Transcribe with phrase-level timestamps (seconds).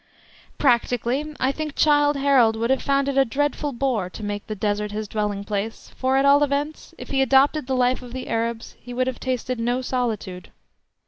[0.57, 4.55] Practically, I think, Childe Harold would have found it a dreadful bore to make "the
[4.55, 8.27] Desert his dwelling place," for at all events, if he adopted the life of the
[8.27, 10.49] Arabs he would have tasted no solitude.